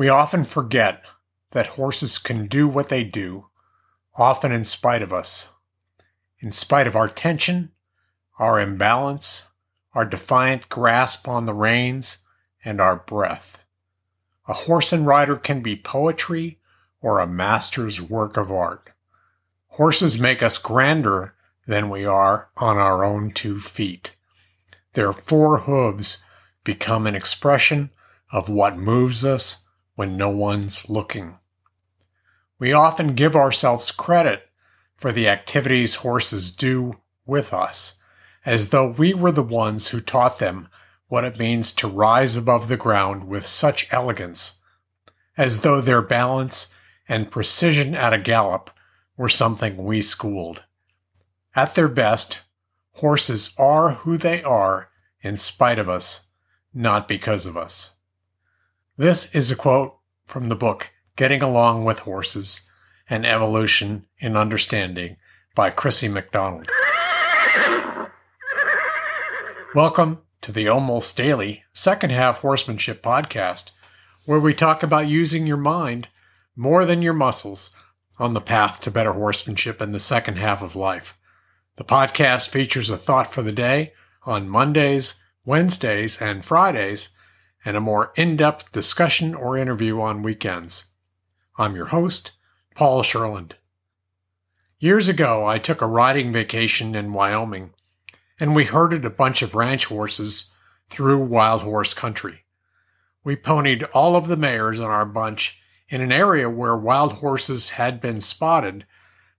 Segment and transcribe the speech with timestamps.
[0.00, 1.04] We often forget
[1.50, 3.48] that horses can do what they do,
[4.16, 5.48] often in spite of us.
[6.38, 7.72] In spite of our tension,
[8.38, 9.42] our imbalance,
[9.92, 12.16] our defiant grasp on the reins,
[12.64, 13.62] and our breath.
[14.48, 16.60] A horse and rider can be poetry
[17.02, 18.92] or a master's work of art.
[19.66, 21.34] Horses make us grander
[21.66, 24.16] than we are on our own two feet.
[24.94, 26.24] Their four hooves
[26.64, 27.90] become an expression
[28.32, 29.66] of what moves us
[30.00, 31.36] when no one's looking.
[32.58, 34.48] We often give ourselves credit
[34.96, 37.98] for the activities horses do with us,
[38.46, 40.68] as though we were the ones who taught them
[41.08, 44.60] what it means to rise above the ground with such elegance,
[45.36, 46.74] as though their balance
[47.06, 48.70] and precision at a gallop
[49.18, 50.64] were something we schooled.
[51.54, 52.38] At their best,
[52.92, 54.88] horses are who they are
[55.20, 56.22] in spite of us,
[56.72, 57.90] not because of us.
[59.00, 59.96] This is a quote
[60.26, 62.68] from the book Getting Along with Horses
[63.08, 65.16] An Evolution in Understanding
[65.54, 66.68] by Crissi McDonald.
[69.74, 73.70] Welcome to the almost daily second half horsemanship podcast,
[74.26, 76.08] where we talk about using your mind
[76.54, 77.70] more than your muscles
[78.18, 81.18] on the path to better horsemanship in the second half of life.
[81.76, 83.94] The podcast features a thought for the day
[84.24, 85.14] on Mondays,
[85.46, 87.08] Wednesdays, and Fridays,
[87.64, 90.86] and a more in depth discussion or interview on weekends.
[91.58, 92.32] I'm your host,
[92.74, 93.56] Paul Sherland.
[94.78, 97.74] Years ago, I took a riding vacation in Wyoming,
[98.38, 100.50] and we herded a bunch of ranch horses
[100.88, 102.44] through wild horse country.
[103.22, 107.70] We ponied all of the mares in our bunch in an area where wild horses
[107.70, 108.86] had been spotted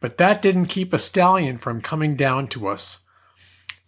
[0.00, 3.00] but that didn't keep a stallion from coming down to us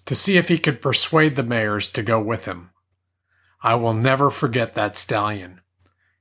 [0.07, 2.71] to see if he could persuade the mares to go with him.
[3.63, 5.61] I will never forget that stallion.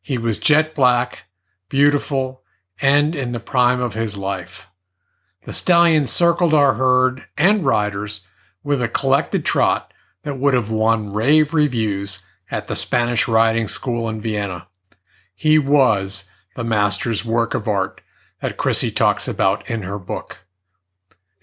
[0.01, 1.25] He was jet black,
[1.69, 2.43] beautiful,
[2.81, 4.69] and in the prime of his life.
[5.43, 8.21] The stallion circled our herd and riders
[8.63, 14.09] with a collected trot that would have won rave reviews at the Spanish riding school
[14.09, 14.67] in Vienna.
[15.33, 18.01] He was the master's work of art
[18.41, 20.45] that Crissi talks about in her book.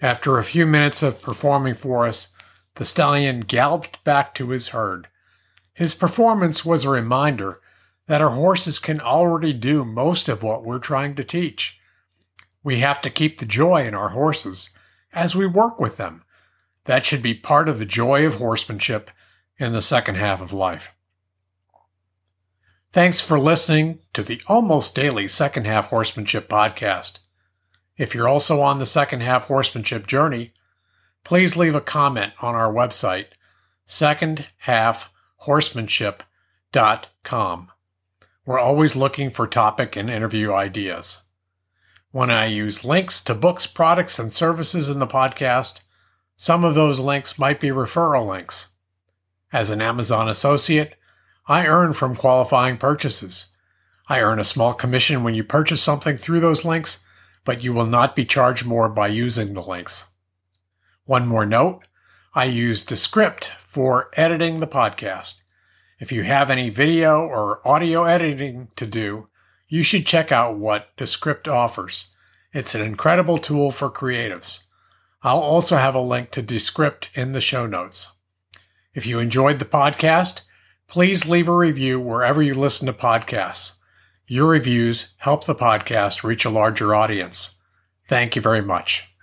[0.01, 2.29] After a few minutes of performing for us,
[2.75, 5.07] the stallion galloped back to his herd.
[5.75, 7.59] His performance was a reminder
[8.07, 11.79] that our horses can already do most of what we're trying to teach.
[12.63, 14.69] We have to keep the joy in our horses
[15.13, 16.23] as we work with them.
[16.85, 19.11] That should be part of the joy of horsemanship
[19.57, 20.93] in the second half of life.
[22.93, 27.19] Thanks for listening to the almost daily Second Half Horsemanship podcast.
[27.97, 30.53] If you're also on the Second Half Horsemanship journey,
[31.25, 33.25] please leave a comment on our website,
[35.41, 37.71] secondhalfhorsemanship.com.
[38.45, 41.23] We're always looking for topic and interview ideas.
[42.11, 45.81] When I use links to books, products, and services in the podcast,
[46.37, 48.69] some of those links might be referral links.
[49.51, 50.95] As an Amazon associate,
[51.47, 53.47] I earn from qualifying purchases.
[54.07, 57.03] I earn a small commission when you purchase something through those links,
[57.43, 60.07] but you will not be charged more by using the links.
[61.05, 61.87] One more note
[62.33, 65.43] I use Descript for editing the podcast.
[65.99, 69.29] If you have any video or audio editing to do,
[69.67, 72.07] you should check out what Descript offers.
[72.53, 74.63] It's an incredible tool for creatives.
[75.21, 78.11] I'll also have a link to Descript in the show notes.
[78.95, 80.41] If you enjoyed the podcast,
[80.87, 83.73] Please leave a review wherever you listen to podcasts.
[84.27, 87.55] Your reviews help the podcast reach a larger audience.
[88.07, 89.14] Thank you very much.